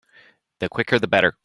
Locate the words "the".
0.59-0.69, 0.99-1.07